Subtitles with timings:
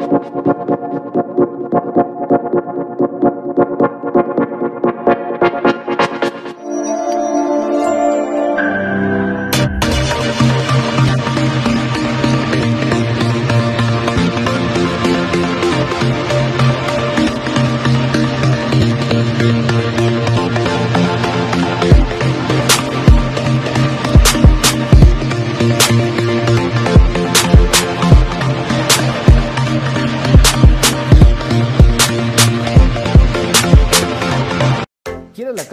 [0.00, 0.37] you.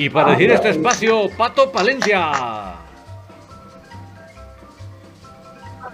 [0.00, 2.32] Y para decir este espacio, Pato Palencia.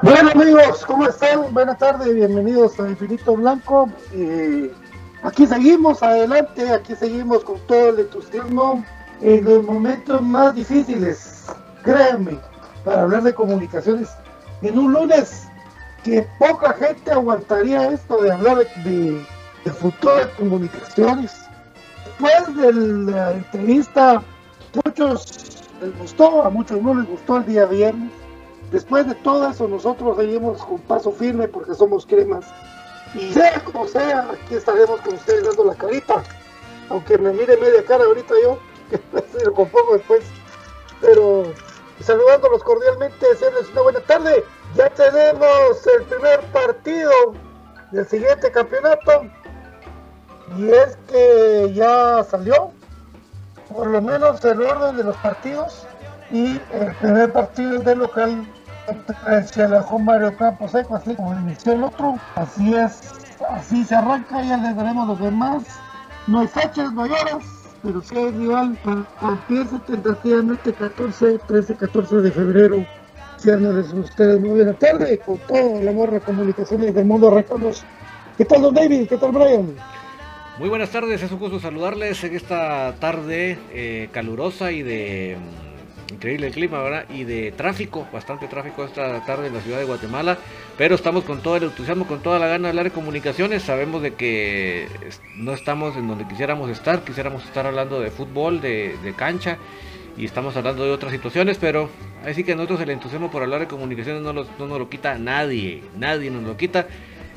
[0.00, 1.52] Bueno amigos, ¿cómo están?
[1.52, 3.90] Buenas tardes, bienvenidos a Infinito Blanco.
[5.24, 8.84] aquí seguimos adelante, aquí seguimos con todo el entusiasmo
[9.22, 11.46] en los momentos más difíciles,
[11.82, 12.38] créanme,
[12.84, 14.10] para hablar de comunicaciones.
[14.62, 15.48] En un lunes
[16.04, 19.20] que poca gente aguantaría esto de hablar de,
[19.64, 21.45] de futuro de comunicaciones
[22.18, 22.72] después de
[23.12, 24.22] la entrevista,
[24.84, 28.10] muchos les gustó, a muchos no les gustó el día viernes.
[28.70, 32.46] Después de todo eso, nosotros seguimos con paso firme porque somos cremas.
[33.14, 36.22] Y sea como sea, aquí estaremos con ustedes dando la carita.
[36.88, 38.58] Aunque me mire media cara ahorita yo,
[38.90, 40.24] que lo compongo después.
[41.00, 41.44] Pero
[42.00, 44.44] saludándolos cordialmente, desearles una buena tarde.
[44.74, 47.12] Ya tenemos el primer partido
[47.92, 49.26] del siguiente campeonato.
[50.58, 50.96] Y es
[51.72, 52.70] ya salió,
[53.68, 55.86] por lo menos el orden de los partidos.
[56.30, 58.44] Y el primer partido del local
[59.46, 62.16] se alejó Mario Campos Seco, así como inició el otro.
[62.34, 63.00] Así es,
[63.50, 65.62] así se arranca, ya les daremos los demás.
[66.26, 67.44] No hay fechas, horas,
[67.82, 68.76] pero sí hay rival.
[69.22, 72.86] Empieza tentativamente 14, 13, 14 de febrero.
[73.36, 77.28] Ciernes ustedes muy buena tarde con todo el amor de comunicaciones del mundo.
[77.28, 77.84] Arrancamos.
[78.36, 79.08] ¿Qué tal, don David?
[79.08, 79.76] ¿Qué tal, Brian?
[80.58, 86.14] Muy buenas tardes, es un gusto saludarles en esta tarde eh, calurosa y de mm,
[86.14, 87.04] increíble clima, ¿verdad?
[87.10, 90.38] Y de tráfico, bastante tráfico esta tarde en la ciudad de Guatemala,
[90.78, 94.00] pero estamos con todo el entusiasmo, con toda la gana de hablar de comunicaciones, sabemos
[94.00, 94.88] de que
[95.36, 99.58] no estamos en donde quisiéramos estar, quisiéramos estar hablando de fútbol, de, de cancha,
[100.16, 101.90] y estamos hablando de otras situaciones, pero
[102.24, 105.18] así que nosotros el entusiasmo por hablar de comunicaciones no, los, no nos lo quita
[105.18, 106.86] nadie, nadie nos lo quita.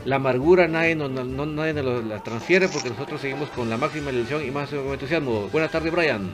[0.06, 4.44] La amargura nadie nos, no, nadie la transfiere porque nosotros seguimos con la máxima ilusión
[4.46, 5.48] y más entusiasmo.
[5.52, 6.30] Buenas tardes, Brian.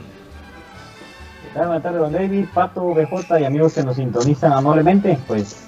[1.56, 5.18] Buenas tardes, don David, Pato, BJ y amigos que nos sintonizan amablemente.
[5.26, 5.68] Pues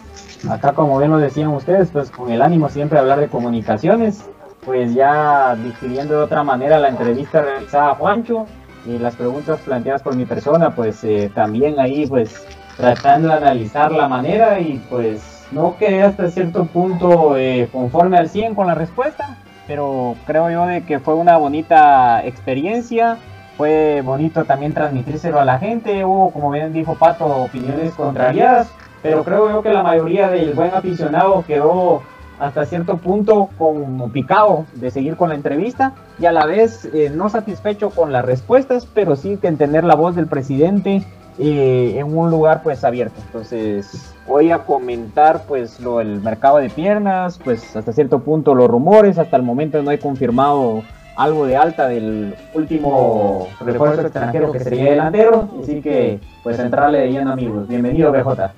[0.50, 4.24] acá, como bien lo decían ustedes, pues con el ánimo siempre hablar de comunicaciones,
[4.64, 8.46] pues ya discutiendo de otra manera la entrevista realizada a Juancho
[8.86, 12.46] y las preguntas planteadas por mi persona, pues eh, también ahí, pues
[12.76, 18.30] tratando de analizar la manera y pues no quedé hasta cierto punto eh, conforme al
[18.30, 23.18] 100 con la respuesta, pero creo yo de que fue una bonita experiencia.
[23.58, 26.06] Fue bonito también transmitírselo a la gente.
[26.06, 28.72] Hubo, como bien dijo Pato, opiniones contrariadas,
[29.02, 32.04] pero creo yo que la mayoría del buen aficionado quedó
[32.40, 37.12] hasta cierto punto como picado de seguir con la entrevista y a la vez eh,
[37.12, 41.04] no satisfecho con las respuestas, pero sí que entender la voz del presidente
[41.40, 43.20] eh, en un lugar pues abierto.
[43.26, 48.68] Entonces voy a comentar pues lo del mercado de piernas, pues hasta cierto punto los
[48.68, 50.84] rumores, hasta el momento no he confirmado
[51.16, 57.12] algo de alta del último refuerzo extranjero que sería delantero, así que pues entrarle de
[57.12, 57.68] lleno amigos.
[57.68, 58.52] Bienvenido BJ.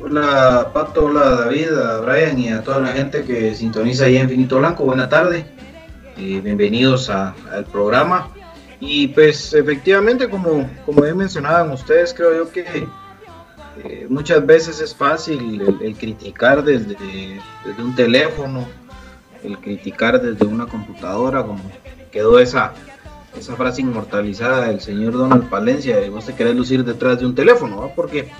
[0.00, 4.28] Hola Pato, hola David, a Brian y a toda la gente que sintoniza ahí en
[4.28, 5.44] Finito Blanco, buena tarde,
[6.16, 8.28] y bienvenidos al programa.
[8.80, 12.86] Y pues efectivamente, como, como bien mencionaban ustedes, creo yo que
[13.84, 16.96] eh, muchas veces es fácil el, criticar desde,
[17.64, 18.66] desde, un teléfono,
[19.42, 21.60] el criticar desde una computadora, como
[22.12, 22.72] quedó esa,
[23.36, 27.34] esa frase inmortalizada del señor Donald Palencia, de vos te querés lucir detrás de un
[27.34, 28.30] teléfono, porque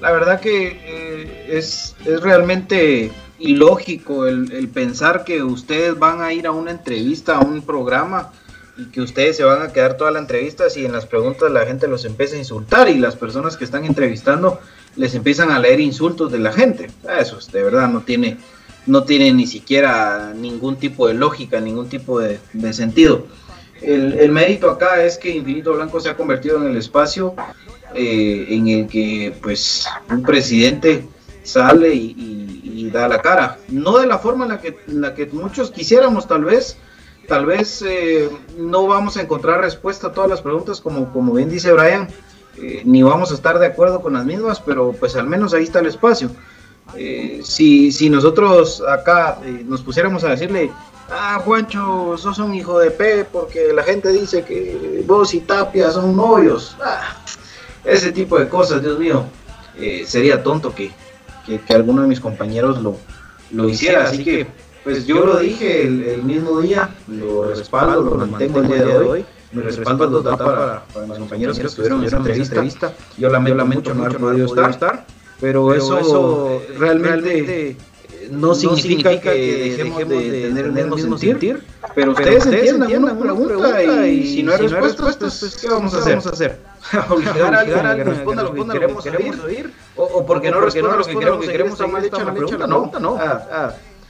[0.00, 6.32] la verdad que eh, es, es, realmente ilógico el, el pensar que ustedes van a
[6.32, 8.32] ir a una entrevista, a un programa,
[8.78, 11.66] y que ustedes se van a quedar toda la entrevista si en las preguntas la
[11.66, 14.60] gente los empieza a insultar y las personas que están entrevistando
[14.94, 16.88] les empiezan a leer insultos de la gente.
[17.20, 18.38] Eso de verdad no tiene,
[18.86, 22.38] no tiene ni siquiera ningún tipo de lógica, ningún tipo de,
[22.72, 23.26] sentido.
[23.82, 27.34] El, mérito acá es que Infinito Blanco se ha convertido en el espacio
[27.94, 31.04] eh, en el que pues un presidente
[31.42, 32.34] sale y,
[32.92, 33.58] da la cara.
[33.68, 36.78] No de la forma la que, en la que muchos quisiéramos tal vez,
[37.28, 41.50] tal vez eh, no vamos a encontrar respuesta a todas las preguntas, como, como bien
[41.50, 42.08] dice Brian,
[42.56, 45.64] eh, ni vamos a estar de acuerdo con las mismas, pero pues al menos ahí
[45.64, 46.30] está el espacio.
[46.96, 50.72] Eh, si, si nosotros acá nos pusiéramos a decirle,
[51.10, 55.90] ah, Juancho, sos un hijo de P, porque la gente dice que vos y Tapia
[55.90, 57.14] son novios, ah,
[57.84, 59.26] ese tipo de cosas, Dios mío,
[60.06, 60.90] sería tonto que,
[61.44, 62.96] que, que, alguno de mis compañeros lo,
[63.52, 64.46] lo hiciera, así que
[64.84, 69.24] pues yo lo dije el, mismo día, lo respaldo, lo mantengo el día de hoy.
[69.50, 72.92] Me respaldo para, para, para mis compañeros que estuvieron en esa entrevista.
[73.16, 75.06] Yo lamento, mucho no haber podido estar,
[75.40, 77.76] pero, eso, realmente,
[78.30, 81.62] no, significa, que dejemos de, tener el mismo sentir,
[81.94, 85.98] pero ustedes, entiendan, una pregunta, y, si no hay respuestas, pues, pues, ¿qué vamos a
[85.98, 86.12] hacer?
[86.12, 86.58] Vamos a hacer?
[87.10, 91.48] Obligar a alguien que responda lo que queremos oír, o, porque no responda lo que
[91.48, 93.18] queremos oír, mal hecha la pregunta, no, no.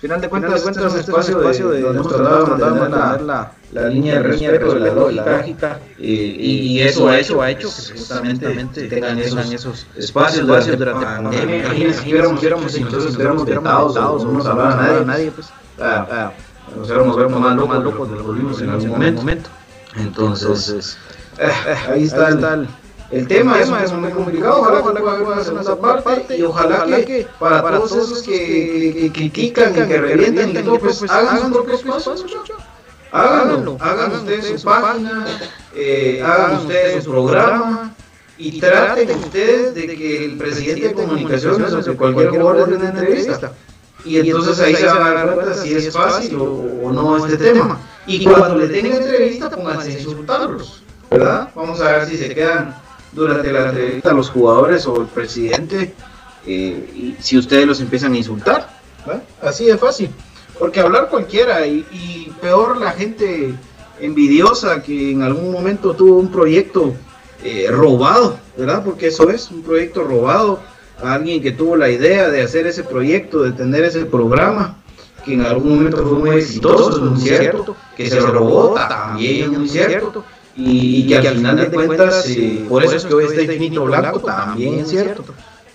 [0.01, 3.17] Final de cuentas, este es un espacio, espacio de, donde hemos tratado de mantener la,
[3.23, 7.69] la, la, línea de respeto, de la lógica, y, y, eso, ha hecho, ha hecho
[7.69, 11.57] que justamente tengan esos, esos espacios durante, durante la pandemia.
[11.65, 15.49] Imagínense si hubiéramos, entonces estuviéramos vetados, no nos hablaba nadie, nadie pues,
[16.77, 19.51] nos hubiéramos más locos, locos de los volvimos en algún momento.
[19.97, 20.97] Entonces,
[21.39, 21.51] eh,
[21.91, 22.69] ahí está, el,
[23.11, 27.93] el tema, es, muy complicado, ojalá, que una segunda parte y ojalá que para, todos
[27.93, 32.27] esos que, critican y que revientan y todo, pues, pues hagan sus propios pasos.
[33.11, 35.27] Háganlo, hagan ustedes su página,
[35.75, 37.95] eh, hagan ustedes su programa
[38.37, 43.53] y traten ustedes de que el presidente de comunicaciones o cualquier jugador de una entrevista.
[44.05, 47.81] Y entonces ahí se van a dar cuenta si es fácil o, no este tema.
[48.07, 51.49] Y cuando le tengan entrevista, pónganse a insultarlos, ¿verdad?
[51.55, 52.75] Vamos a ver si se quedan
[53.13, 55.95] durante la entrevista los jugadores o el presidente,
[56.47, 58.79] eh, si ustedes los empiezan a insultar.
[59.43, 60.11] Así de fácil.
[60.59, 63.55] Porque hablar cualquiera, y, peor la gente
[64.01, 66.95] envidiosa que en algún momento tuvo un proyecto
[67.43, 68.85] eh, robado, ¿verdad?
[68.85, 70.61] Porque eso es, un proyecto robado
[71.03, 74.79] a alguien que tuvo la idea de hacer ese proyecto, de tener ese programa,
[75.25, 80.25] que en algún momento fue muy exitoso, es cierto, que se robó, también es cierto,
[80.59, 84.81] y, al final de cuentas, eh, por eso es que hoy está infinito blanco, también
[84.81, 85.25] es cierto.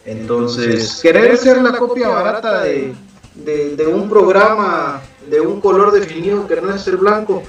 [0.06, 2.94] Entonces, querer ser la copia barata de,
[3.36, 7.44] de, un programa de un color definido que no es el blanco,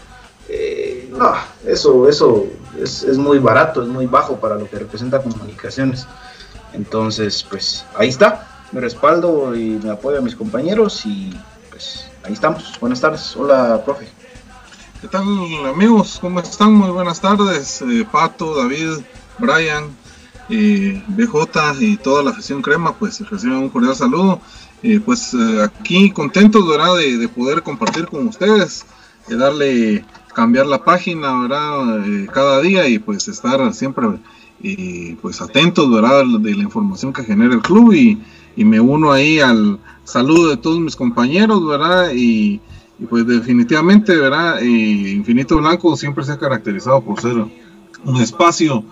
[0.48, 1.32] eh, no,
[1.66, 2.46] eso, eso
[2.80, 6.06] es, es, muy barato, es muy bajo para lo que representa comunicaciones.
[6.72, 11.36] Entonces, pues ahí está, me respaldo y me apoyo a mis compañeros y
[11.70, 12.78] pues ahí estamos.
[12.80, 14.06] Buenas tardes, hola, profe.
[15.04, 15.26] ¿Qué tal
[15.66, 16.16] amigos?
[16.18, 16.72] ¿Cómo están?
[16.72, 19.04] Muy buenas tardes, eh, Pato, David,
[19.38, 19.84] Brian,
[20.48, 24.40] eh, BJ y toda la afición crema, pues reciban un cordial saludo.
[24.82, 26.96] Eh, pues eh, aquí contentos, ¿verdad?
[26.96, 28.86] De, de, poder compartir con ustedes,
[29.28, 32.26] de darle, cambiar la página, ¿verdad?
[32.32, 34.06] cada día y pues estar siempre
[34.62, 36.24] y pues atentos ¿verdad?
[36.40, 38.22] de la información que genera el club y,
[38.56, 42.62] me uno ahí al saludo de todos mis compañeros verdad y,
[43.08, 48.84] pues definitivamente verdad Infinito Blanco siempre se ha caracterizado por ser un espacio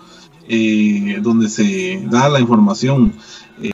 [0.47, 3.13] eh, donde se da la información
[3.61, 3.71] eh,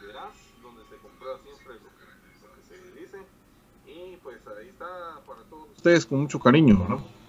[3.87, 4.15] y
[5.75, 7.19] ustedes con mucho cariño ¿no?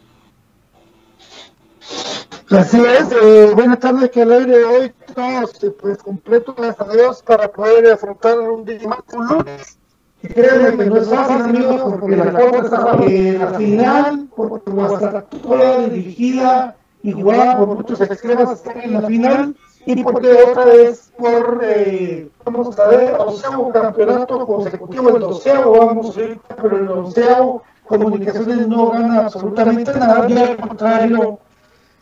[2.50, 6.88] Así es, eh, buenas tardes, que el aire de hoy todos eh, pues completo, gracias
[6.88, 9.78] a Dios, para poder afrontar un día más un lunes.
[10.22, 14.70] Y créanme que no es fácil, amigos, porque la Copa está en la final, porque
[14.70, 21.10] Guastatoya dirigida y jugada por muchos extremos está en la final, y porque otra vez
[21.16, 26.88] por, eh, vamos a ver, onceavo campeonato consecutivo, el doceavo, vamos a ver, pero el
[26.88, 31.40] onceavo, Comunicaciones no gana absolutamente nada, y al contrario,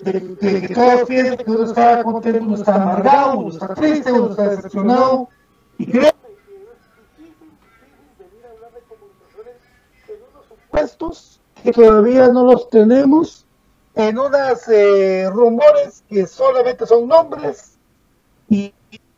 [0.01, 4.31] de, que todos piensan que uno está contento, uno está amargado, uno está triste, uno
[4.31, 5.29] está decepcionado.
[5.79, 6.13] Y creo
[10.79, 13.47] unos supuestos que todavía no los tenemos,
[13.95, 17.79] en unos eh, rumores que solamente son nombres.
[18.49, 18.73] Y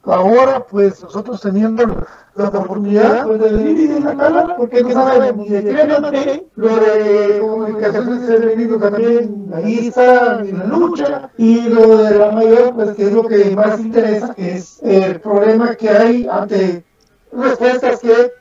[0.05, 5.63] ahora pues nosotros teniendo la oportunidad pues, de venir la porque no sabemos ni de
[5.63, 12.19] qué lo de comunicaciones ha venido también ahí está en la lucha y lo de
[12.19, 16.27] la mayor pues que es lo que más interesa que es el problema que hay
[16.31, 16.83] ante
[17.31, 18.33] respuestas que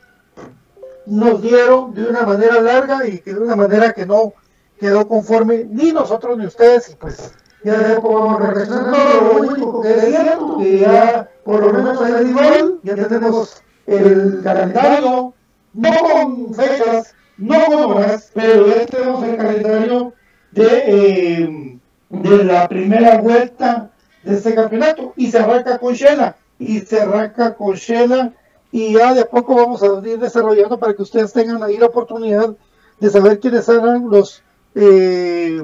[1.10, 4.32] nos dieron de una manera larga y de una manera que no
[4.78, 10.04] quedó conforme ni nosotros ni ustedes y pues ya a reaccionar lo único que es
[10.06, 15.34] cierto que ya por lo menos en el ya tenemos el calendario,
[15.74, 20.12] no con fechas, no con horas, pero ya tenemos el calendario
[20.52, 23.90] de, eh, de la primera vuelta
[24.22, 25.12] de este campeonato.
[25.16, 28.32] Y se arranca con Shela y se arranca con Shela
[28.72, 32.54] y ya de poco vamos a ir desarrollando para que ustedes tengan ahí la oportunidad
[32.98, 34.42] de saber quiénes serán los
[34.74, 35.62] eh,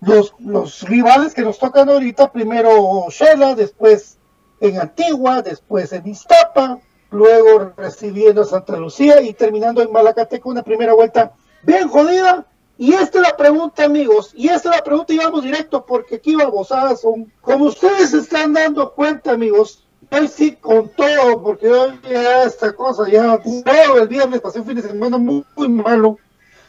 [0.00, 4.16] los, los rivales que nos tocan ahorita, primero Shela, después
[4.60, 6.78] en Antigua, después en Iztapa,
[7.10, 12.46] luego recibiendo a Santa Lucía y terminando en Malacateco una primera vuelta bien jodida.
[12.78, 16.14] Y esta es la pregunta, amigos, y esta es la pregunta y vamos directo porque
[16.14, 21.68] aquí babosadas son, como ustedes se están dando cuenta, amigos, hoy sí con todo, porque
[21.68, 25.68] hoy ya esta cosa, ya todo el viernes pasé un fin de semana muy, muy
[25.68, 26.18] malo,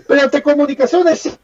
[0.07, 1.38] pero ante comunicaciones,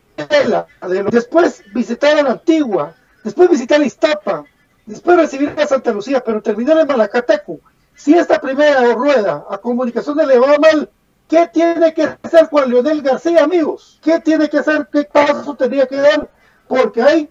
[1.11, 4.45] después visitar a la Antigua, después visitar a Iztapa,
[4.85, 7.59] después recibir a Santa Lucía, pero terminar en Malacateco,
[7.95, 10.89] si esta primera rueda a comunicaciones le va mal,
[11.27, 13.99] ¿qué tiene que hacer Juan Leonel García, amigos?
[14.03, 14.87] ¿Qué tiene que hacer?
[14.91, 16.29] ¿Qué paso tendría que dar?
[16.67, 17.29] Porque hay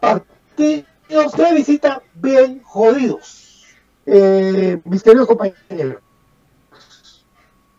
[0.00, 3.64] partidos de visita bien jodidos.
[4.06, 6.02] Eh, mis queridos compañeros.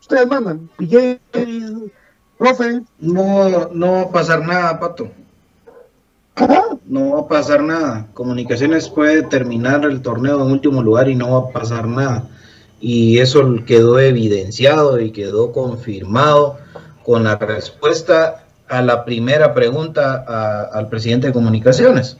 [0.00, 1.18] Ustedes mandan, PJ,
[2.38, 2.82] profe.
[2.98, 5.10] No, no va a pasar nada, Pato.
[6.86, 8.08] no va a pasar nada.
[8.14, 12.28] Comunicaciones puede terminar el torneo en último lugar y no va a pasar nada.
[12.80, 16.58] Y eso quedó evidenciado y quedó confirmado
[17.02, 22.18] con la respuesta a la primera pregunta al presidente de Comunicaciones.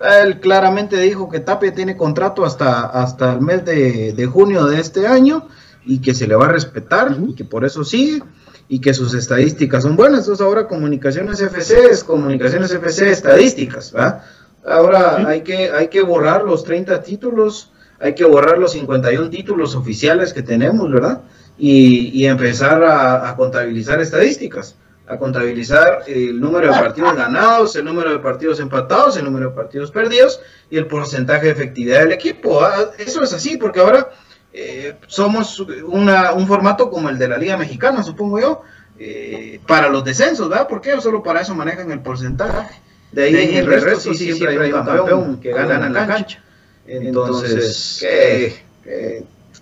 [0.00, 4.80] Él claramente dijo que Tapia tiene contrato hasta, hasta el mes de, de junio de
[4.80, 5.48] este año
[5.84, 8.22] y que se le va a respetar y que por eso sigue
[8.68, 10.20] y que sus estadísticas son buenas.
[10.20, 14.22] Entonces ahora comunicaciones FC es comunicaciones FC estadísticas, ¿verdad?
[14.64, 19.74] Ahora hay, que, hay que borrar los 30 títulos, hay que borrar los 51 títulos
[19.74, 21.22] oficiales que tenemos, ¿verdad?
[21.58, 24.76] Y, y empezar a, a, contabilizar estadísticas,
[25.10, 29.56] a contabilizar el número de partidos ganados, el número de partidos empatados, el número de
[29.56, 30.40] partidos perdidos
[30.70, 32.60] y el porcentaje de efectividad del equipo.
[32.96, 34.08] Eso es así, porque ahora
[34.52, 38.62] eh, somos una, un formato como el de la Liga Mexicana, supongo yo,
[39.00, 40.68] eh, para los descensos, ¿verdad?
[40.68, 42.80] Porque solo para eso manejan el porcentaje.
[43.10, 46.40] De ahí, en el, resto, sí, siempre, hay un campeón, que gana en la cancha.
[46.86, 48.62] Entonces, que,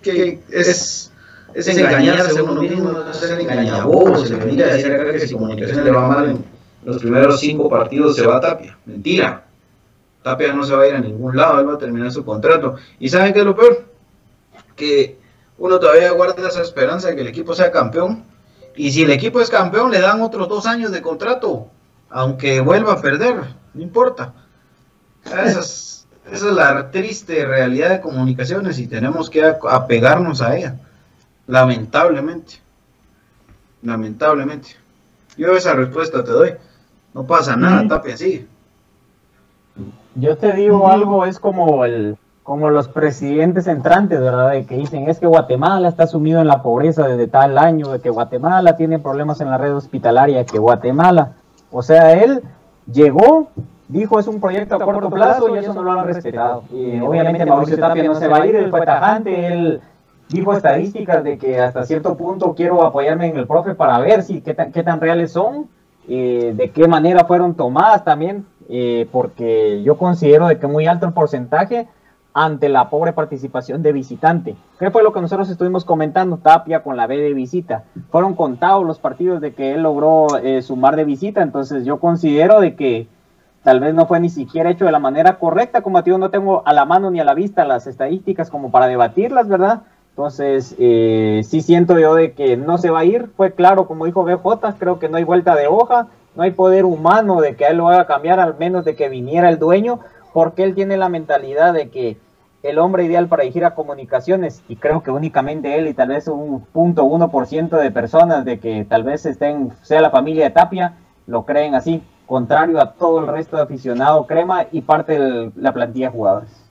[0.03, 1.08] que, es, es
[1.55, 5.83] engañarse a uno mismo, es ser engañabobos, se venir a decir acá que si comunicación
[5.83, 6.45] le va mal en
[6.83, 8.77] los primeros cinco partidos se va a Tapia.
[8.85, 9.43] Mentira.
[10.23, 12.75] Tapia no se va a ir a ningún lado, él va a terminar su contrato.
[12.99, 13.89] ¿Y saben qué es lo peor?
[14.79, 15.19] que
[15.59, 18.23] uno todavía guarda esa esperanza de que el equipo sea campeón.
[18.75, 21.67] Y si el equipo es campeón, le dan otros dos años de contrato,
[22.09, 23.35] aunque vuelva a perder,
[23.73, 24.33] no importa.
[25.25, 30.79] Es, esa es la triste realidad de comunicaciones y tenemos que apegarnos a ella,
[31.49, 32.55] lamentablemente.
[33.81, 34.69] Lamentablemente.
[35.37, 36.53] Yo esa respuesta te doy.
[37.13, 38.47] No pasa nada, Tapia, sigue.
[40.15, 44.51] Yo te digo algo, es como el, como los presidentes entrantes, ¿verdad?
[44.51, 47.99] De que dicen es que Guatemala está sumido en la pobreza desde tal año, de
[47.99, 51.33] que Guatemala tiene problemas en la red hospitalaria, que Guatemala,
[51.71, 52.43] o sea, él
[52.91, 53.49] llegó,
[53.87, 56.63] dijo es un proyecto a corto plazo y eso no lo han respetado.
[56.71, 59.81] Y obviamente Mauricio Tapia no se va a ir, él fue tajante, él
[60.29, 64.41] dijo estadísticas de que hasta cierto punto quiero apoyarme en el profe para ver si
[64.41, 65.67] qué tan, qué tan reales son,
[66.07, 71.07] eh, de qué manera fueron tomadas también, eh, porque yo considero de que muy alto
[71.07, 71.87] el porcentaje
[72.33, 74.55] ante la pobre participación de visitante.
[74.77, 76.37] ¿Qué fue lo que nosotros estuvimos comentando?
[76.37, 77.83] Tapia con la B de visita.
[78.11, 82.61] Fueron contados los partidos de que él logró eh, sumar de visita, entonces yo considero
[82.61, 83.07] de que
[83.63, 86.61] tal vez no fue ni siquiera hecho de la manera correcta, como digo, no tengo
[86.65, 89.81] a la mano ni a la vista las estadísticas como para debatirlas, ¿verdad?
[90.19, 94.05] Entonces, eh, sí siento yo de que no se va a ir, fue claro, como
[94.05, 97.63] dijo BJ, creo que no hay vuelta de hoja, no hay poder humano de que
[97.67, 100.01] él lo haga cambiar, al menos de que viniera el dueño,
[100.33, 102.17] porque él tiene la mentalidad de que
[102.63, 106.27] el hombre ideal para dirigir a comunicaciones, y creo que únicamente él y tal vez
[106.27, 110.43] un punto uno por ciento de personas de que tal vez estén, sea la familia
[110.43, 110.95] de Tapia,
[111.27, 115.71] lo creen así, contrario a todo el resto de aficionado crema y parte de la
[115.71, 116.68] plantilla de jugadores.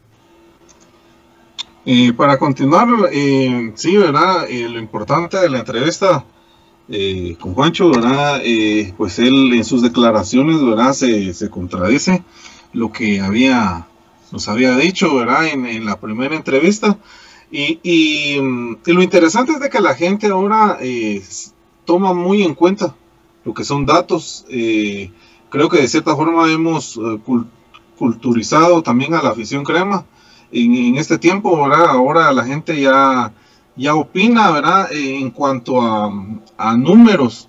[1.85, 4.49] Y para continuar, eh, sí, ¿verdad?
[4.49, 6.25] Eh, lo importante de la entrevista
[6.91, 8.41] eh, con Juancho, ¿verdad?
[8.43, 10.95] Eh, pues él en sus declaraciones, ¿verdad?
[10.95, 12.25] Se, se contradice
[12.73, 13.87] lo que había
[14.33, 15.49] nos había dicho, ¿verdad?
[15.49, 16.99] En, la primera entrevista.
[17.51, 21.23] Y, lo interesante es de que la gente ahora eh,
[21.85, 22.95] toma muy en cuenta
[23.45, 24.47] lo que son datos.
[24.49, 27.01] Creo que de cierta forma hemos
[27.99, 30.05] culturizado también a la afición crema
[30.53, 31.87] en, este tiempo, ¿verdad?
[31.91, 33.33] Ahora la gente ya,
[33.77, 34.93] ya opina, ¿verdad?
[34.93, 37.49] En cuanto a, números.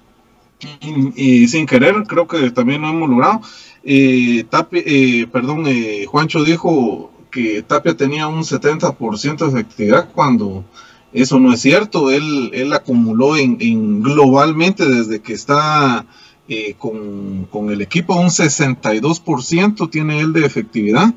[1.15, 3.41] Y, sin querer, creo que también lo hemos logrado.
[3.83, 10.65] Eh, Tapia, eh, perdón, eh, Juancho dijo que Tapia tenía un 70% de efectividad cuando
[11.13, 12.11] eso no es cierto.
[12.11, 16.05] Él, él acumuló en, globalmente desde que está
[16.47, 21.13] eh, con, el equipo un 62% tiene él de efectividad.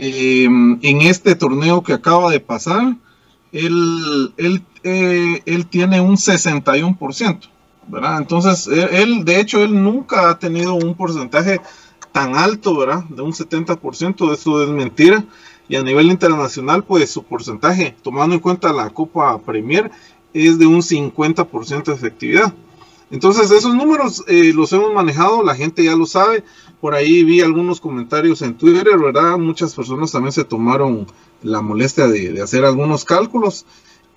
[0.00, 2.96] En este torneo que acaba de pasar,
[3.52, 7.48] él, él tiene un 61%.
[8.18, 11.60] Entonces, él, de hecho, él nunca ha tenido un porcentaje
[12.12, 13.04] tan alto, ¿verdad?
[13.04, 15.24] De un 70%, eso es mentira.
[15.68, 19.90] Y a nivel internacional, pues su porcentaje, tomando en cuenta la Copa Premier,
[20.32, 22.52] es de un 50% de efectividad.
[23.10, 26.44] Entonces, esos números eh, los hemos manejado, la gente ya lo sabe.
[26.80, 29.36] Por ahí vi algunos comentarios en Twitter, ¿verdad?
[29.38, 31.06] Muchas personas también se tomaron
[31.42, 33.66] la molestia de, de hacer algunos cálculos.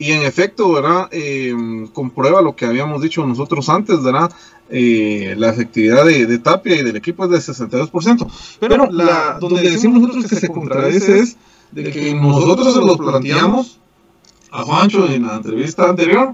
[0.02, 1.10] Y en efecto, ¿verdad?
[1.12, 1.54] Eh,
[1.94, 4.32] comprueba lo que habíamos dicho nosotros antes, ¿verdad?
[4.68, 8.28] Eh, la efectividad de, Tapia y del equipo es de 62%.
[8.60, 11.38] Pero la, donde decimos nosotros que se contradice es
[11.72, 13.80] de que nosotros se lo planteamos
[14.50, 16.34] a Juancho en la entrevista anterior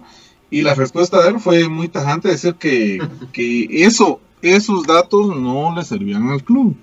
[0.50, 3.00] y la respuesta de él fue muy tajante, decir que,
[3.34, 6.76] que eso, esos datos no le servían al club.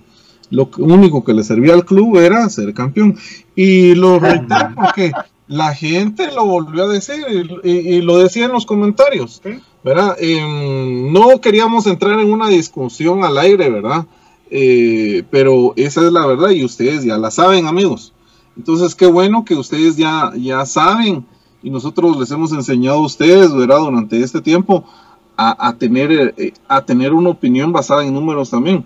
[0.51, 3.17] lo único que le servía al club era ser campeón.
[3.57, 5.13] Y lo reitero porque
[5.47, 7.25] la gente lo volvió a decir
[7.63, 9.43] y, lo decía en los comentarios,
[9.83, 10.17] ¿verdad?
[10.19, 14.07] Em, no queríamos entrar en una discusión al aire, ¿verdad?
[14.51, 18.13] Eh, pero esa es la verdad y ustedes ya la saben, amigos.
[18.57, 21.27] Entonces, qué bueno que ustedes ya, ya saben
[21.63, 23.81] y nosotros les hemos enseñado a ustedes, ¿verdad?
[23.81, 24.85] Durante este tiempo
[25.37, 28.85] a, tener, eh, a tener una opinión basada en números también.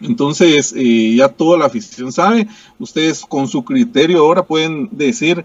[0.00, 5.44] Entonces, eh, ya toda la afición sabe, ustedes con su criterio ahora pueden decir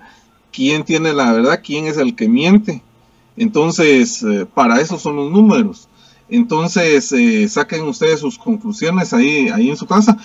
[0.52, 2.82] quién tiene la verdad, quién es el que miente.
[3.38, 5.88] Entonces, eh, para eso son los números.
[6.30, 7.14] Entonces,
[7.52, 10.18] saquen ustedes sus conclusiones ahí, ahí en su casa.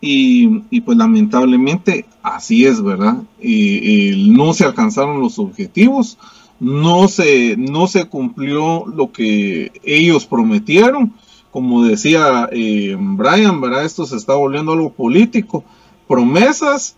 [0.00, 3.18] Y, pues lamentablemente así es, ¿verdad?
[3.38, 6.16] no se alcanzaron los objetivos
[6.60, 11.14] no se, no se cumplió lo que ellos prometieron.
[11.50, 13.84] Como decía eh, Brian, ¿verdad?
[13.84, 15.64] Esto se está volviendo algo político.
[16.06, 16.96] Promesas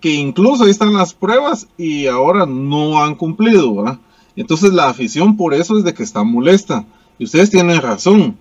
[0.00, 3.98] que incluso ahí están las pruebas y ahora no han cumplido, ¿verdad?
[4.34, 6.84] Entonces la afición por eso es de que está molesta.
[7.18, 8.36] Y ustedes tienen razón,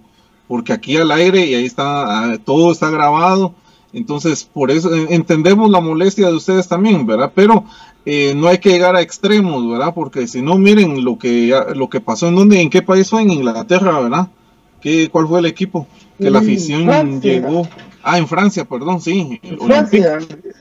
[0.47, 3.53] porque aquí al aire y ahí está, ah, todo está grabado.
[3.93, 7.31] Entonces, por eso eh, entendemos la molestia de ustedes también, ¿verdad?
[7.33, 7.63] Pero
[8.05, 9.93] eh, no hay que llegar a extremos, ¿verdad?
[9.93, 13.23] Porque si no, miren lo que, lo que pasó en dónde, en qué país fue,
[13.23, 14.27] en Inglaterra, ¿verdad?
[14.79, 15.87] ¿Qué, ¿Cuál fue el equipo?
[16.19, 17.67] Que la afición llegó.
[18.03, 19.41] Ah, en Francia, perdón, sí.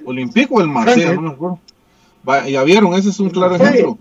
[0.07, 1.59] Olímpico o el Marsella, no me acuerdo.
[2.49, 3.99] ya vieron, ese es un claro ejemplo.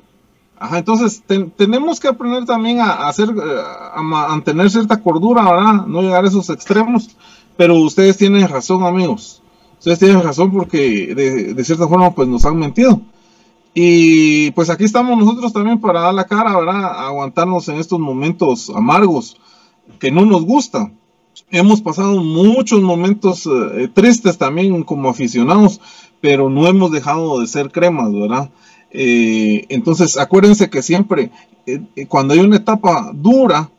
[0.57, 1.21] Ajá, entonces
[1.57, 3.61] tenemos que aprender también a, hacer, eh,
[3.93, 5.85] a mantener cierta cordura, ¿verdad?
[5.87, 7.17] No llegar a esos extremos.
[7.57, 9.41] Pero ustedes tienen razón, amigos.
[9.79, 13.01] Ustedes tienen razón porque de, de cierta forma pues nos han mentido.
[13.73, 17.07] Y pues aquí estamos nosotros también para dar la cara, ¿verdad?
[17.07, 19.37] Aguantarnos en estos momentos amargos
[19.99, 20.91] que no nos gusta.
[21.49, 25.81] Hemos pasado muchos momentos eh, tristes también como aficionados,
[26.21, 28.49] pero no hemos dejado de ser cremas, ¿verdad?
[28.91, 31.31] Eh, entonces, acuérdense que siempre,
[31.65, 33.71] eh, cuando hay una etapa dura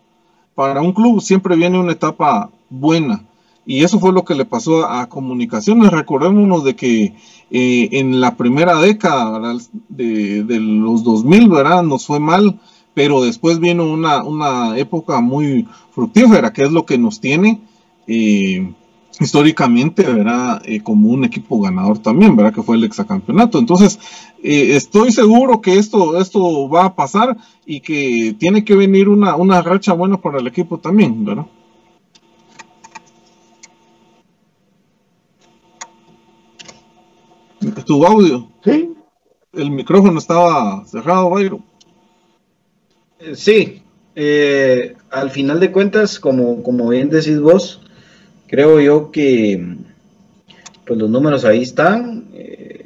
[0.56, 3.22] para un club, siempre viene una etapa buena.
[3.66, 5.90] Y eso fue lo que le pasó a, comunicaciones.
[5.90, 7.14] Recordémonos de que
[7.50, 9.56] eh, en la primera década
[9.88, 11.82] de, los 2000, ¿verdad?
[11.82, 12.60] Nos fue mal,
[12.92, 17.60] pero después vino una, una época muy fructífera, que es lo que nos tiene
[18.06, 18.70] eh,
[19.18, 20.60] históricamente, ¿verdad?
[20.66, 22.52] Eh, como un equipo ganador también, ¿verdad?
[22.52, 23.58] Que fue el exacampeonato.
[23.58, 23.98] Entonces,
[24.42, 29.62] estoy seguro que esto, esto va a pasar y que tiene que venir una, una
[29.62, 31.46] racha buena para el equipo también, ¿verdad?
[37.82, 38.48] Tu audio.
[38.64, 38.94] Sí.
[39.52, 41.60] El micrófono estaba cerrado, Bayro.
[43.20, 43.82] Eh, sí.
[44.16, 47.80] Eh, al final de cuentas, como, como bien decís vos,
[48.46, 49.76] creo yo que
[50.86, 52.28] pues los números ahí están.
[52.34, 52.80] Eh,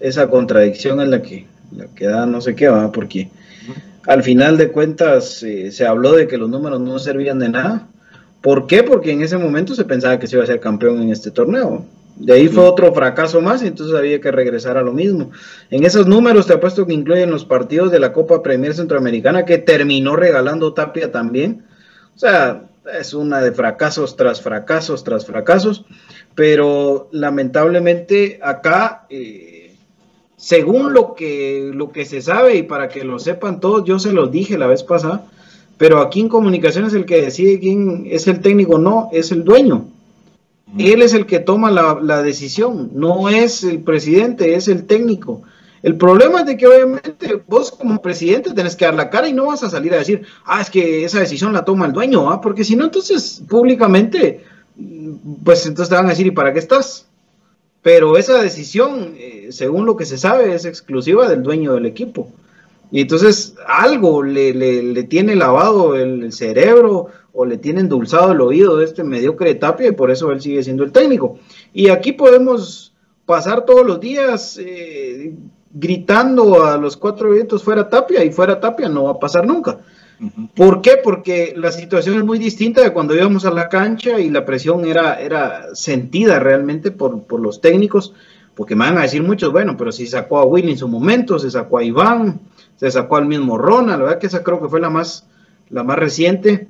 [0.00, 3.28] esa contradicción en la que, la que da no sé qué va, porque
[4.06, 7.86] al final de cuentas se habló de que los números no servían de nada.
[8.40, 8.82] ¿Por qué?
[8.82, 11.84] Porque en ese momento se pensaba que se iba a ser campeón en este torneo.
[12.18, 15.30] De ahí fue otro fracaso más y entonces había que regresar a lo mismo.
[15.70, 19.58] En esos números te apuesto que incluyen los partidos de la Copa Premier Centroamericana que
[19.58, 21.64] terminó regalando Tapia también.
[22.16, 22.64] O sea,
[22.98, 25.84] es una de fracasos tras fracasos tras fracasos.
[26.34, 29.76] Pero lamentablemente acá, eh,
[30.36, 34.12] según lo que, lo que se sabe y para que lo sepan todos, yo se
[34.12, 35.26] los dije la vez pasada,
[35.76, 39.87] pero aquí en comunicaciones el que decide quién es el técnico, no, es el dueño.
[40.76, 45.42] Él es el que toma la, decisión, no es el presidente, es el técnico.
[45.82, 49.32] El problema es de que obviamente vos como presidente tenés que dar la cara y
[49.32, 52.30] no vas a salir a decir, ah, es que esa decisión la toma el dueño,
[52.30, 52.40] ¿ah?
[52.40, 54.44] porque si no, entonces públicamente,
[55.44, 57.06] pues entonces te van a decir, ¿y para qué estás?
[57.80, 62.28] Pero esa decisión, eh, según lo que se sabe, es exclusiva del dueño del equipo.
[62.90, 68.76] Y entonces algo le, le, tiene lavado el, cerebro o le tiene endulzado el oído
[68.76, 71.38] de este mediocre de Tapia y por eso él sigue siendo el técnico.
[71.72, 72.92] Y aquí podemos
[73.26, 75.34] pasar todos los días eh,
[75.72, 79.78] gritando a los cuatro vientos fuera Tapia y fuera Tapia no va a pasar nunca.
[80.56, 80.98] ¿Por qué?
[81.02, 84.84] Porque la situación es muy distinta de cuando íbamos a la cancha y la presión
[84.84, 88.14] era, era sentida realmente por, por los técnicos,
[88.56, 91.38] porque me van a decir muchos, bueno, pero si sacó a Willy en su momento,
[91.38, 92.40] se sacó a Iván,
[92.74, 94.18] se sacó al mismo Ronald, ¿verdad?
[94.18, 95.28] Que esa creo que fue la más,
[95.70, 96.66] la más reciente.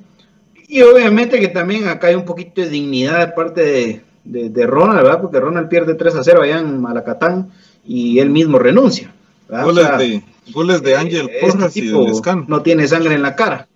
[0.68, 5.02] Y obviamente que también acá hay un poquito de dignidad de parte de, de, Ronald,
[5.02, 5.20] ¿verdad?
[5.20, 7.50] Porque Ronald pierde 3 a 0 allá en Malacatán
[7.86, 9.12] y él mismo renuncia.
[9.48, 12.06] Goles, de, Ángel este tipo
[12.46, 13.66] No tiene sangre en la cara.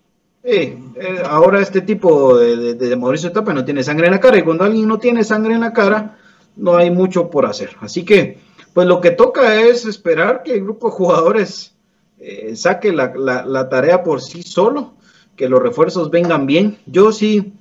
[0.45, 0.77] Eh,
[1.25, 4.65] ahora este tipo de, de, Mauricio Tapa no tiene sangre en la cara y cuando
[4.65, 6.19] alguien no tiene sangre en la cara,
[6.57, 7.71] no hay mucho por hacer.
[7.81, 8.39] Así que,
[8.75, 11.75] pues lo que toca es esperar que el grupo de jugadores
[12.19, 14.95] eh, saque la, la, tarea por sí solo,
[15.37, 16.79] que los refuerzos vengan bien.
[16.87, 17.53] Yo sí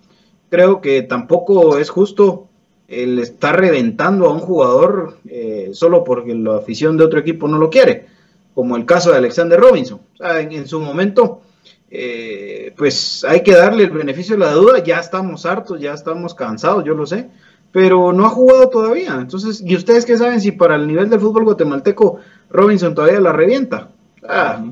[0.50, 2.48] creo que tampoco es justo
[2.88, 7.58] el estar reventando a un jugador eh, solo porque la afición de otro equipo no
[7.58, 8.08] lo quiere,
[8.54, 10.02] como el caso de Alexander Robinson.
[10.20, 11.42] en, su momento,
[11.90, 16.36] eh, pues hay que darle el beneficio de la duda, ya estamos hartos, ya estamos
[16.36, 17.30] cansados, yo lo sé,
[17.72, 19.18] pero no ha jugado todavía.
[19.22, 23.32] Entonces, ¿y ustedes qué saben si para el nivel del fútbol guatemalteco Robinson todavía la
[23.32, 23.90] revienta?
[24.28, 24.66] Ah,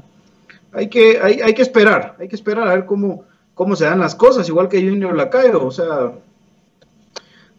[0.74, 4.00] hay, que, hay, hay, que esperar, hay que esperar a ver cómo, cómo se dan
[4.00, 6.14] las cosas, igual que Junior Lacayo, o sea,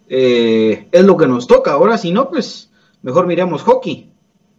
[0.08, 1.72] eh, es lo que nos toca.
[1.72, 2.70] Ahora, si no, pues
[3.02, 4.10] mejor miremos hockey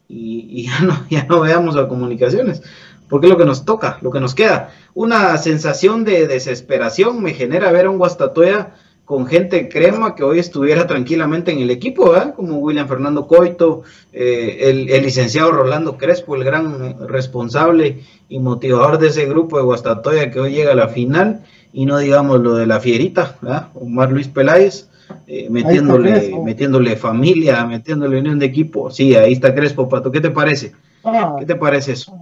[0.07, 2.63] y, ya, no, ya no veamos a comunicaciones,
[3.09, 4.71] porque es lo que nos toca, lo que nos queda.
[4.93, 8.75] Una sensación de desesperación me genera ver a un Guastatoya
[9.11, 14.69] con gente crema que hoy estuviera tranquilamente en el equipo, como William Fernando Coito, eh,
[14.69, 20.39] el, licenciado Rolando Crespo, el gran responsable y motivador de ese grupo de Guastatoya que
[20.39, 21.41] hoy llega a la final,
[21.73, 23.35] y no digamos lo de la fierita,
[23.73, 24.87] Omar Luis Peláez,
[25.27, 28.91] eh, metiéndole, metiéndole familia, metiéndole unión de equipo.
[28.91, 30.09] Sí, ahí está Crespo, Pato.
[30.09, 30.71] ¿Qué te parece?
[31.03, 31.35] Ah.
[31.37, 32.15] ¿Qué te parece eso?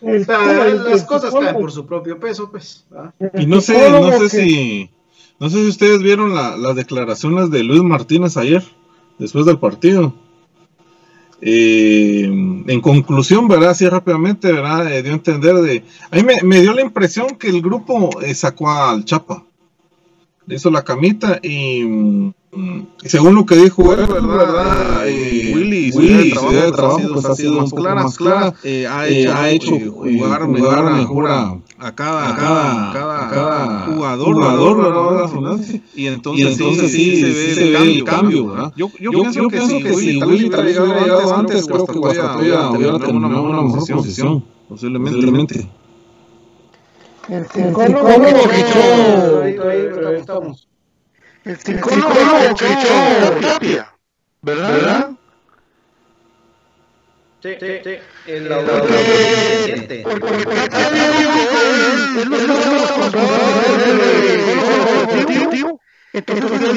[0.00, 2.84] las cosas caen por su propio peso, pues.
[3.34, 4.90] Y no sé, no sé si,
[5.38, 8.64] no sé si ustedes vieron las declaraciones de Luis Martínez ayer,
[9.18, 10.14] después del partido.
[11.42, 13.70] Eh, en conclusión, ¿verdad?
[13.70, 14.90] Así rápidamente, ¿verdad?
[14.90, 15.84] Eh, dio a entender de...
[16.10, 19.44] A mí me, dio la impresión que el grupo sacó al Chapa
[20.46, 22.32] le hizo la camita y, mm,
[23.04, 25.08] según lo que dijo él, ¿verdad?
[25.08, 28.86] Eh, Willy, Willy, su idea de trabajo, pues, ha sido más clara, más clara, eh,
[28.86, 34.34] ha hecho, ha hecho jugar, jugar mejor a, a, cada, a cada, cada, cada jugador,
[34.34, 35.60] jugador.
[35.94, 38.72] Y entonces, y entonces sí, se ve, se ve el cambio.
[38.76, 41.98] Yo, yo, yo pienso, yo que, pienso que si Willy hubiera llegado antes, creo que
[41.98, 45.68] Guastatoya hubiera tenido una mejor posición, posiblemente.
[47.28, 49.42] El psicólogo que echó.
[51.44, 53.86] El psicólogo que echó.
[54.42, 54.70] ¿Verdad?
[54.72, 55.15] ¿Verdad?
[57.46, 57.98] Sí, sí, sí.
[58.26, 58.48] El
[60.02, 60.34] Porque
[62.18, 62.46] él no
[66.12, 66.74] entonces yo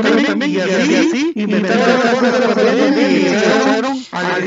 [0.00, 4.42] también y así inventaron las cosas la pandemia y echaron al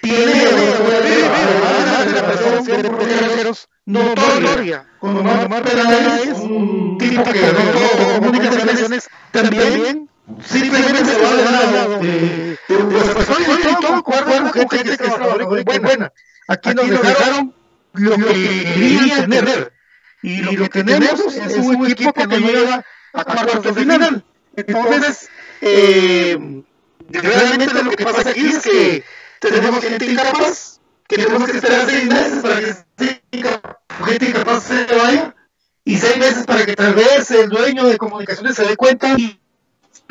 [0.00, 0.44] tiene
[2.14, 4.86] la presencia de protegeros notoria.
[4.98, 7.40] Como Omar Peláez, un tipo que
[8.18, 10.09] comunicaciones, también
[10.44, 15.62] simplemente se va de lado de los personas y todo con gente que estaba muy
[15.62, 16.12] buena.
[16.48, 17.54] Aquí nos dejaron
[17.94, 19.72] lo que querían tener.
[20.22, 24.24] Y lo que tenemos es un equipo que nos lleva a cuartos de final.
[24.56, 25.28] Entonces,
[25.60, 26.62] eh,
[27.08, 29.04] realmente lo que pasa aquí es que
[29.40, 32.74] tenemos gente incapaz, que tenemos que esperar seis meses para que
[34.06, 35.34] gente incapaz se vaya,
[35.84, 39.39] y seis meses para que tal vez el dueño de comunicaciones se dé cuenta y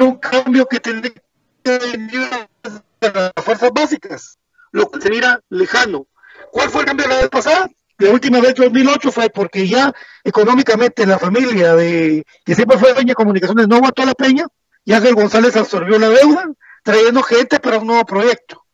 [0.04, 1.14] un cambio que tendría
[1.64, 2.30] que venir
[3.02, 4.38] de las fuerzas básicas,
[4.72, 6.08] lo que se mira lejano.
[6.52, 7.70] ¿Cuál fue el cambio de la vez pasada?
[7.98, 13.10] La última vez, 2008, fue porque ya económicamente la familia de que siempre fue dueña
[13.10, 14.46] de comunicaciones no aguantó la peña
[14.86, 16.46] y Ángel González absorbió la deuda
[16.84, 18.66] trayendo gente para un nuevo proyecto.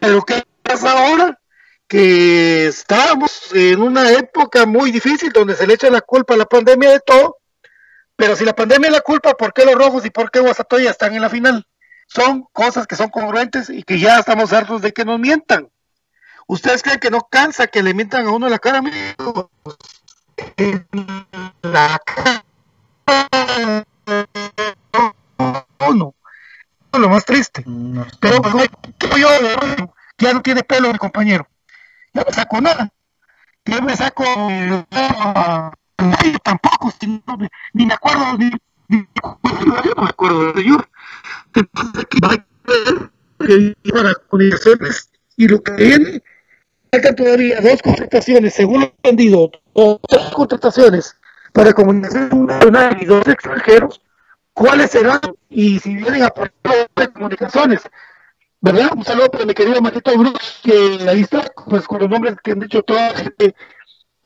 [0.00, 1.38] Pero ¿qué pasa ahora?
[1.86, 6.46] Que estamos en una época muy difícil donde se le echa la culpa a la
[6.46, 7.36] pandemia de todo,
[8.18, 10.90] pero si la pandemia es la culpa, ¿por qué los rojos y por qué Guasatoya
[10.90, 11.64] están en la final?
[12.08, 15.70] Son cosas que son congruentes y que ya estamos hartos de que nos mientan.
[16.48, 19.46] ¿Ustedes creen que no cansa que le mientan a uno en la cara, amigos?
[20.56, 20.84] En
[21.62, 22.42] la cara.
[25.94, 26.12] No,
[26.98, 27.64] lo más triste.
[28.18, 28.42] Pero
[29.16, 29.28] yo,
[30.18, 31.46] ya no tiene pelo mi compañero.
[32.12, 32.90] Ya no saco nada.
[33.64, 34.24] Ya me saco
[36.42, 36.92] tampoco,
[37.72, 38.50] ni me acuerdo, ni,
[38.88, 39.38] ni no
[40.02, 40.76] me acuerdo de yo.
[41.54, 42.20] Entonces, que
[43.92, 46.22] para comunicaciones y lo que viene,
[46.90, 49.50] faltan todavía dos contrataciones, según lo entendido,
[50.08, 51.16] tres contrataciones
[51.52, 54.00] para comunicación nacional y dos extranjeros
[54.58, 56.32] cuáles serán y si vienen a
[56.96, 57.82] de comunicaciones.
[58.60, 58.90] ¿Verdad?
[58.96, 62.50] Un saludo para mi querido Matito Bruce, que ahí está, pues con los nombres que
[62.50, 62.84] han dicho
[63.14, 63.54] gente,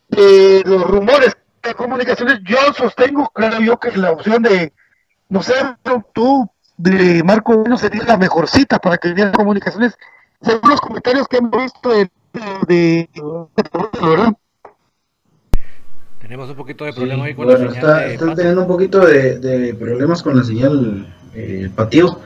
[0.09, 2.41] de los rumores de comunicaciones.
[2.45, 4.73] Yo sostengo, claro, yo que la opción de,
[5.29, 5.55] no sé,
[6.13, 9.97] tú, de Marco Bueno sería la mejor cita para que vinieran comunicaciones,
[10.41, 14.33] según los comentarios que hemos visto de, de, de, de ¿verdad?
[16.21, 17.91] Tenemos un poquito de problema ahí con bueno, la señal.
[17.91, 22.21] está, de están teniendo un poquito de, de problemas con la señal eh, patio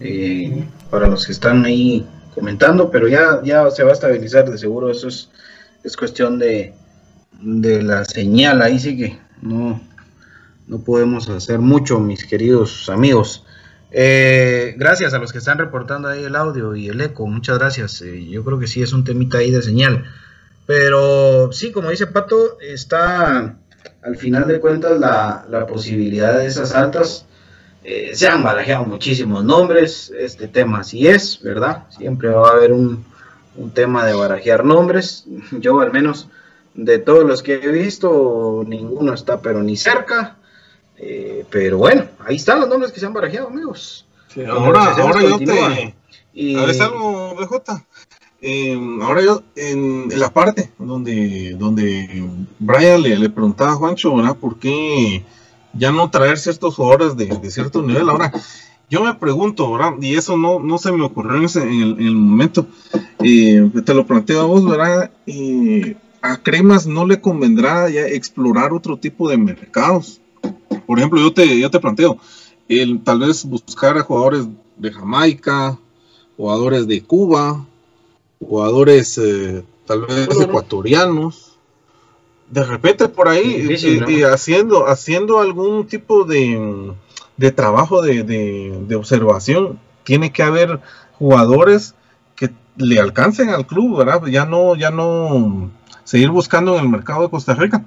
[0.00, 4.58] eh, para los que están ahí comentando, pero ya, ya se va a estabilizar de
[4.58, 4.90] seguro.
[4.90, 5.30] Eso es,
[5.84, 6.74] es cuestión de,
[7.40, 8.62] de la señal.
[8.62, 9.80] Ahí sí que no,
[10.66, 13.44] no podemos hacer mucho, mis queridos amigos.
[13.90, 18.02] Eh, gracias a los que están reportando ahí el audio y el eco, muchas gracias.
[18.02, 20.04] Eh, yo creo que sí es un temita ahí de señal.
[20.66, 23.56] Pero sí, como dice Pato, está
[24.02, 27.26] al final de cuentas la, la posibilidad de esas altas.
[27.84, 31.84] Eh, se han barajeado muchísimos nombres, este tema sí es, ¿verdad?
[31.90, 33.04] Siempre va a haber un,
[33.54, 35.24] un tema de barajear nombres.
[35.60, 36.28] Yo al menos
[36.76, 40.36] de todos los que he visto, ninguno está pero ni cerca.
[40.98, 44.06] Eh, pero bueno, ahí están los nombres que se han barajeado, amigos.
[44.28, 45.94] Sí, ahora, ahora yo te.
[46.32, 47.84] Y, A ver, algo, BJ.
[48.42, 54.14] Eh, ahora yo, en, en la parte donde, donde Brian le, le preguntaba a Juancho,
[54.14, 54.36] ¿verdad?
[54.36, 55.24] ¿Por qué
[55.72, 58.08] ya no traer ciertos jugadores de, de cierto nivel?
[58.10, 58.32] Ahora,
[58.90, 59.94] yo me pregunto, ¿verdad?
[60.00, 62.66] Y eso no, no se me ocurrió en, ese- en el, en el momento.
[63.22, 65.10] Eh, te lo planteo a vos, ¿verdad?
[65.26, 65.96] Eh,
[66.32, 70.20] a Cremas no le convendrá ya explorar otro tipo de mercados.
[70.86, 72.18] Por ejemplo, yo te, yo te planteo,
[72.68, 75.78] el, tal vez buscar a jugadores de Jamaica,
[76.36, 77.64] jugadores de Cuba,
[78.40, 81.56] jugadores eh, tal vez ecuatorianos.
[82.50, 84.10] De repente por ahí Difícil, y- ¿no?
[84.10, 86.92] y haciendo, haciendo algún tipo de,
[87.36, 90.80] de trabajo de, de- de observación, tiene que haber
[91.18, 91.94] jugadores
[92.36, 94.24] que le alcancen al club, ¿verdad?
[94.26, 95.70] Ya no, ya no
[96.06, 97.84] seguir buscando en el mercado de Costa Rica.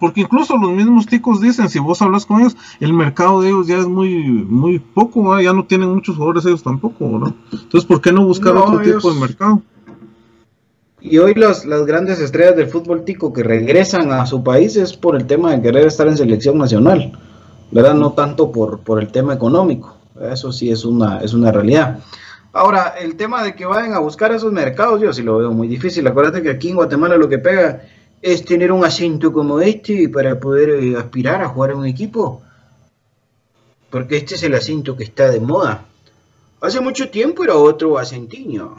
[0.00, 3.66] Porque incluso los mismos ticos dicen, si vos hablas con ellos, el mercado de ellos
[3.66, 7.34] ya es muy, muy poco, ya no tienen muchos jugadores ellos tampoco, ¿no?
[7.52, 9.62] Entonces, ¿por qué no buscar No, otro ellos- tipo de mercado?
[11.02, 14.94] Y hoy las, las grandes estrellas del fútbol tico que regresan a su país es
[14.94, 17.12] por el tema de querer estar en selección nacional,
[17.70, 17.94] ¿verdad?
[17.94, 19.96] No tanto por, por el tema económico.
[20.30, 22.00] Eso sí es una, es una realidad.
[22.52, 25.68] Ahora, el tema de que vayan a buscar esos mercados, yo sí lo veo muy
[25.68, 26.06] difícil.
[26.06, 27.82] Acuérdate que aquí en Guatemala lo que pega
[28.20, 32.42] es tener un asiento como este para poder eh, aspirar a jugar en un equipo.
[33.88, 35.84] Porque este es el asiento que está de moda.
[36.60, 38.76] Hace mucho tiempo era otro acentiño.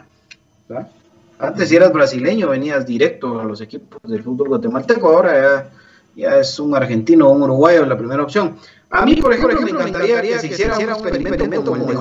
[1.39, 5.69] Antes eras brasileño venías directo a los equipos del fútbol guatemalteco, ahora ya,
[6.15, 8.57] ya es un argentino o un uruguayo la primera opción.
[8.91, 11.91] A mí, por ejemplo, me encantaría que se hiciera un experimento como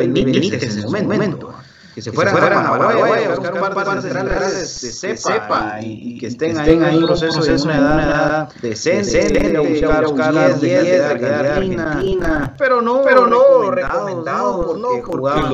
[0.00, 1.54] el de Benítez en su momento.
[1.96, 6.18] Que se fueran a Paraguay a buscar un par de centrales de cepa y, y
[6.18, 10.68] que estén ahí en un proceso de una edad decente, a buscar un 10 de
[10.68, 14.88] 10 de calidad argentina, pero no, pero no recomendado, no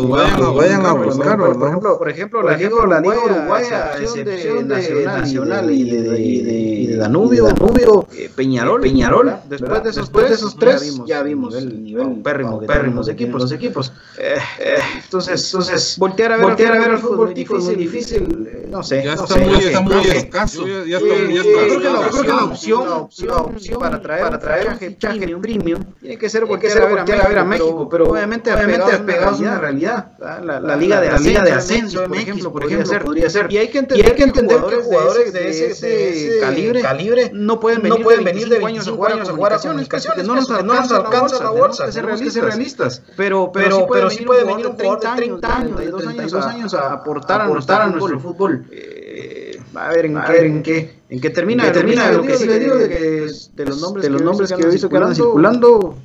[0.09, 4.67] vayan a- vayan a buscar, por ejemplo, por ejemplo, la liga, la liga uruguaya, excepción
[4.69, 10.29] de Nacional y de, de- de- Danubio, Danubio eh, Peñarol, Peñarol, después de esos, después
[10.29, 13.93] de esos tres, ya vimos el nivel pérrimo, pérrimos equipos, los equipos.
[14.19, 14.75] Eh, eh,
[15.05, 18.83] entonces, entonces, voltear a ver, voltear a ver el fútbol tico es muy difícil, no
[18.83, 19.37] sé, Ya está
[19.81, 20.67] muy, escaso.
[20.67, 21.81] Ya, ya Sí, está, ya yo está creo
[22.23, 26.19] que la, opción, la opción, la opción para traer, para traer un fichaje premium tiene
[26.19, 29.59] que ser voltear, a, ver a, ver a México, pero, obviamente, obviamente apegados a una
[29.59, 30.13] realidad.
[30.19, 33.53] La, la liga de, la liga de ascenso, por ejemplo, por ejemplo, podría ser.
[33.53, 37.61] Y hay que entender, que, entender que jugadores de ese, de ese calibre, calibre no
[37.61, 40.63] pueden venir, no pueden venir de 25 años a jugar a comunicaciones, no nos, no
[40.63, 43.03] nos alcanza la bolsa, tenemos que ser realistas.
[43.17, 46.93] Pero, pero, pero sí puede venir un jugador de 30 años, de 32 años a
[46.93, 48.42] aportar a nuestro fútbol.
[48.71, 52.59] Eh, a ver en qué, en qué, en qué termina, termina lo que sí le
[52.59, 55.97] digo de, que, de los nombres, de los nombres que he visto que andan circulando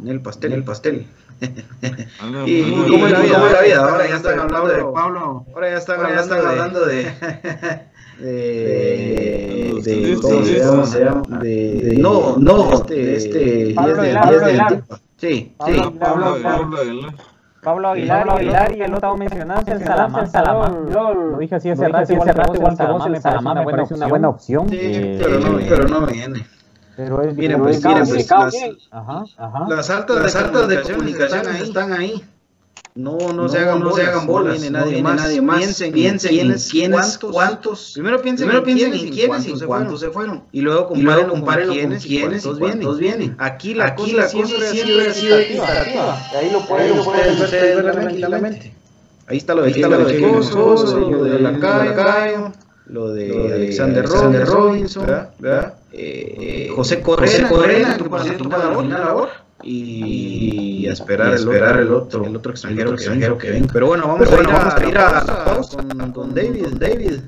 [0.00, 1.06] en el pastel, en el pastel.
[2.46, 3.36] Y cómo es la vida,
[3.80, 6.00] ahora ya están hablando de Pablo, ahora ya están
[6.46, 7.04] hablando de
[8.20, 10.86] de de, de, ¿cómo se llama?
[10.86, 11.22] Se llama?
[11.40, 14.72] de, de- no, no, este, este, Pablo 10 de- Aguilar, 10 Pablo del Aguilar.
[14.82, 14.96] tipo.
[15.16, 15.52] Sí, sí.
[15.58, 17.14] Pablo- Pablo, Pablo-
[17.64, 18.18] Pablo Aguilar.
[18.18, 20.42] Pablo Aguilar, y el otro mencionaste el Salamanca.
[20.92, 23.70] Yo lo dije así hace rato, igual que vos, igual que vos, el Salamanca me
[23.72, 24.68] parece una buena opción.
[24.68, 26.46] Sí, pero no, viene.
[26.96, 28.76] pero es Miren, pero pues, es miren, pues, las- bien.
[28.90, 29.66] Ajá, ajá.
[29.68, 32.24] Las altas, las altas de comunicaciones están ahí.
[32.96, 35.58] No, no, se hagan, no se hagan bolas, no nadie, más, nadie más.
[35.58, 37.90] Piensen, piensen quiénes, quiénes, cuántos.
[37.94, 40.44] Primero piensen, Primero piensen en quiénes y cuántos se fueron.
[40.52, 43.34] Y luego comparen, comparen quiénes, quiénes y cuántos vienen.
[43.40, 46.30] Aquí la Aquí cosa la siempre, cosa siempre ha sido equitativa.
[46.38, 46.96] Ahí lo pueden,
[47.36, 48.74] ustedes ver tranquilamente.
[49.26, 52.52] Ahí está lo de, ahí está lo de lo de Lacayo,
[52.86, 55.06] lo de Alexander Robinson.
[55.90, 59.43] Eh, José Correa, Correa, que por cierto va a final ahora.
[59.62, 63.70] Y, y a esperar, el, esperar el otro, el otro extranjero, que, extranjero que venga.
[63.72, 66.66] Pero bueno, vamos, a, ir a, ir a la pausa con, con David.
[66.78, 67.20] David.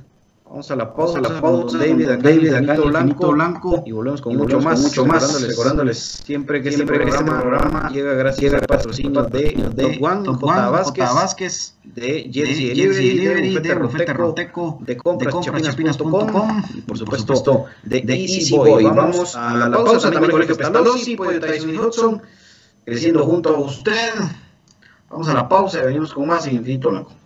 [0.48, 3.90] Vamos a la pausa, a la pausa, David, acá, David, acá en Blanco, Blanco, y
[3.90, 7.90] volvemos con y mucho más, mucho más, recordándoles, siempre que siempre este programa, este programa
[7.90, 10.70] llega gracias al patrocinio de, de One, Top J.
[10.70, 18.14] Vázquez, Vázquez, de Jersey Delivery, de Rufete Roteco, de compraschapinas.com, y por supuesto de, de
[18.14, 18.84] Easy Boy.
[18.84, 22.22] Vamos a la pausa, también Colegio Pestalozzi, Pollo Tyson y Hudson,
[22.84, 24.12] creciendo junto a usted.
[25.10, 27.25] Vamos a la pausa y venimos con más Infinito Blanco.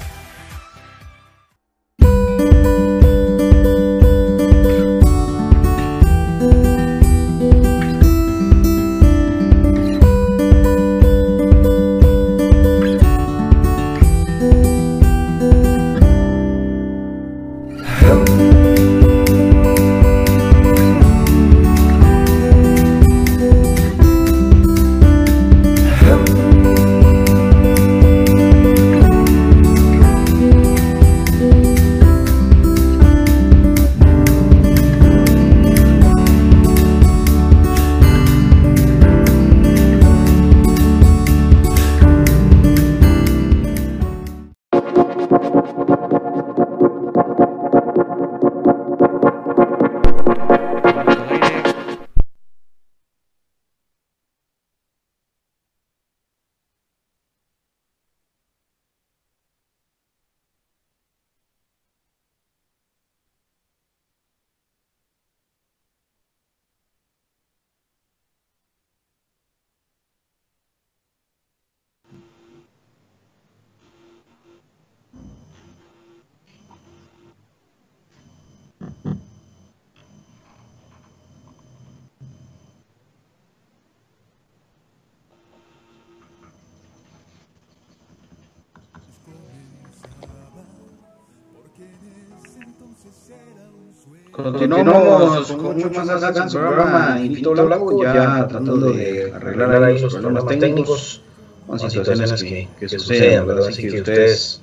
[94.31, 99.99] Continuamos con mucho más acá en su programa Infinito Blanco, ya tratando de arreglar ahí
[99.99, 101.21] los problemas técnicos
[101.67, 103.67] con situaciones que, que suceden, ¿verdad?
[103.67, 104.61] Así que ustedes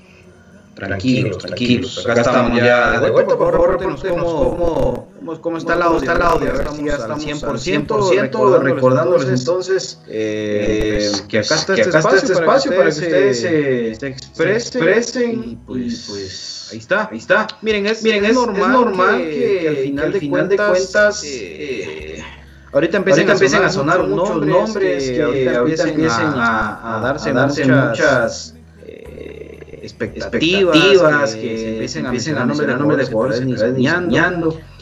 [0.74, 2.06] tranquilos, tranquilos.
[2.06, 6.22] Acá estamos ya de vuelta, por favor, cómo, cómo cómo está el audio, está el
[6.22, 7.26] audio, estamos, ya estamos
[7.66, 7.86] 100%,
[8.30, 13.40] 100% recordándoles entonces eh, pues, que acá está este espacio, este espacio para que ustedes
[13.40, 17.46] se, se expresen, y pues, pues ahí está, ahí está.
[17.62, 20.56] Miren, es, miren, es, normal, es normal que, que, al final, que al final de
[20.56, 22.24] cuentas, eh,
[22.72, 27.32] ahorita empiecen, ahorita a, sonar muchos nombres, que, ahorita, ahorita empiecen a, a, darse, a
[27.32, 28.54] darse muchas, muchas
[28.86, 33.40] eh, expectativas, que, que, empiecen, empiecen a mencionar nombres de jugadores.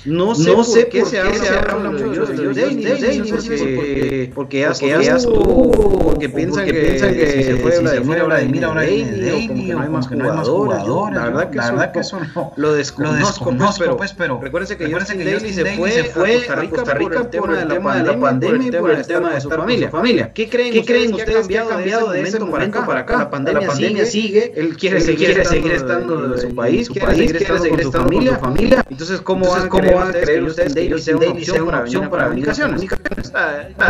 [0.06, 2.56] No sé, no sé por qué, por qué se, habla, se habla mucho de los
[2.56, 8.22] Daily, porque, porque ya, porque estuvo, porque piensan que, piensan que si se fue Vladimir,
[8.24, 11.16] Vladimir ahora viene Daily, que no hay más jugadores.
[11.16, 15.24] La verdad que, la verdad que eso no, lo desconozco, pues, pero recuérdense que Justin
[15.24, 19.06] Daily se fue a Costa Rica por el tema de la pandemia y por el
[19.06, 19.90] tema de su familia.
[20.32, 23.18] ¿Qué creen ustedes que ha cambiado de ese momento para acá?
[23.18, 25.30] La pandemia sigue, él quiere seguir
[25.72, 28.84] estando en su país, quiere seguir estando con su familia.
[28.88, 29.68] Entonces, ¿cómo van
[30.02, 32.82] a creer ustedes que Daily sea una opción, para comunicaciones?
[32.86, 32.88] Yo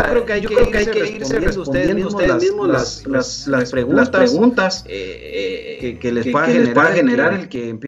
[0.09, 5.77] creo que hay, que, irse respondiendo ustedes mismos las, las, las preguntas, las preguntas eh,
[5.79, 6.47] que, que, les que, pueda
[6.91, 7.87] generar, el que empiece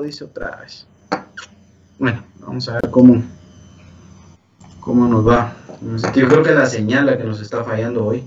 [0.00, 0.86] dice otra vez.
[1.98, 3.22] Bueno, vamos a ver cómo,
[4.80, 5.56] cómo nos va.
[6.14, 8.24] Yo creo que la señal la que nos está fallando hoy.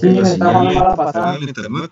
[0.00, 1.42] Sí, la señal.
[1.42, 1.90] internet.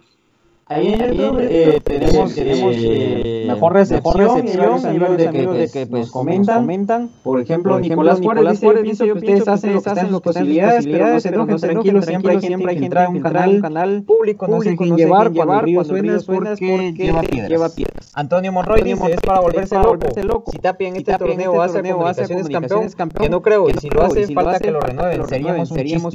[0.69, 5.47] Ahí en YouTube eh, tenemos, tenemos eh, mejor recepción, mejor recepción y varios de que,
[5.47, 7.11] de que pues, comentan, comentan.
[7.23, 9.47] Por ejemplo, por Nicolás, Nicolás Juárez dice, pienso que ustedes
[9.87, 13.21] hacen lo que posibilidades, pero no se tranquilos, siempre hay gente que entra a un
[13.21, 16.93] canal, canal público, no quién llevar, cuando el río suena es porque
[17.49, 18.11] lleva piedras.
[18.15, 19.77] Antonio Monroy dice, es para volverse
[20.25, 20.51] loco.
[20.51, 23.89] Si Tapia en este torneo va a ser comunicaciones campeón, que no creo, y si
[23.89, 25.79] lo hace, falta que lo renueven, seríamos un